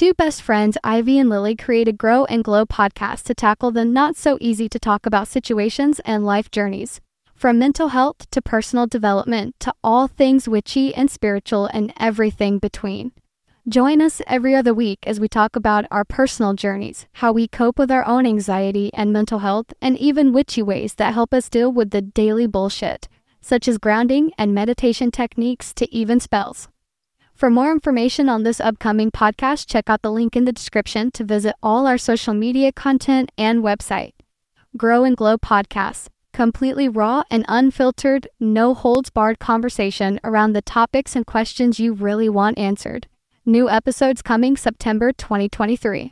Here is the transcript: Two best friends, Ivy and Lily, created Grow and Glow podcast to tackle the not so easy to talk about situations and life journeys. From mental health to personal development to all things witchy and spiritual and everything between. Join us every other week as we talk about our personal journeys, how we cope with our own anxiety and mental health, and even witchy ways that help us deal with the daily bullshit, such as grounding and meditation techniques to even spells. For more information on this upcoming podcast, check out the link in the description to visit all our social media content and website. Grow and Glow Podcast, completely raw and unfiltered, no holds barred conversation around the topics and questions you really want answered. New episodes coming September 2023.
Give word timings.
Two 0.00 0.14
best 0.14 0.40
friends, 0.40 0.78
Ivy 0.82 1.18
and 1.18 1.28
Lily, 1.28 1.54
created 1.54 1.98
Grow 1.98 2.24
and 2.24 2.42
Glow 2.42 2.64
podcast 2.64 3.24
to 3.24 3.34
tackle 3.34 3.70
the 3.70 3.84
not 3.84 4.16
so 4.16 4.38
easy 4.40 4.66
to 4.66 4.78
talk 4.78 5.04
about 5.04 5.28
situations 5.28 6.00
and 6.06 6.24
life 6.24 6.50
journeys. 6.50 7.02
From 7.34 7.58
mental 7.58 7.88
health 7.88 8.30
to 8.30 8.40
personal 8.40 8.86
development 8.86 9.56
to 9.60 9.74
all 9.84 10.08
things 10.08 10.48
witchy 10.48 10.94
and 10.94 11.10
spiritual 11.10 11.66
and 11.66 11.92
everything 12.00 12.58
between. 12.58 13.12
Join 13.68 14.00
us 14.00 14.22
every 14.26 14.54
other 14.54 14.72
week 14.72 15.00
as 15.06 15.20
we 15.20 15.28
talk 15.28 15.54
about 15.54 15.84
our 15.90 16.06
personal 16.06 16.54
journeys, 16.54 17.06
how 17.20 17.30
we 17.30 17.46
cope 17.46 17.78
with 17.78 17.90
our 17.90 18.06
own 18.06 18.24
anxiety 18.24 18.90
and 18.94 19.12
mental 19.12 19.40
health, 19.40 19.74
and 19.82 19.98
even 19.98 20.32
witchy 20.32 20.62
ways 20.62 20.94
that 20.94 21.12
help 21.12 21.34
us 21.34 21.50
deal 21.50 21.70
with 21.70 21.90
the 21.90 22.00
daily 22.00 22.46
bullshit, 22.46 23.06
such 23.42 23.68
as 23.68 23.76
grounding 23.76 24.32
and 24.38 24.54
meditation 24.54 25.10
techniques 25.10 25.74
to 25.74 25.94
even 25.94 26.18
spells. 26.18 26.68
For 27.40 27.48
more 27.48 27.72
information 27.72 28.28
on 28.28 28.42
this 28.42 28.60
upcoming 28.60 29.10
podcast, 29.10 29.66
check 29.66 29.88
out 29.88 30.02
the 30.02 30.12
link 30.12 30.36
in 30.36 30.44
the 30.44 30.52
description 30.52 31.10
to 31.12 31.24
visit 31.24 31.54
all 31.62 31.86
our 31.86 31.96
social 31.96 32.34
media 32.34 32.70
content 32.70 33.32
and 33.38 33.64
website. 33.64 34.12
Grow 34.76 35.04
and 35.04 35.16
Glow 35.16 35.38
Podcast, 35.38 36.08
completely 36.34 36.86
raw 36.86 37.22
and 37.30 37.46
unfiltered, 37.48 38.28
no 38.38 38.74
holds 38.74 39.08
barred 39.08 39.38
conversation 39.38 40.20
around 40.22 40.52
the 40.52 40.60
topics 40.60 41.16
and 41.16 41.24
questions 41.24 41.80
you 41.80 41.94
really 41.94 42.28
want 42.28 42.58
answered. 42.58 43.06
New 43.46 43.70
episodes 43.70 44.20
coming 44.20 44.54
September 44.54 45.10
2023. 45.10 46.08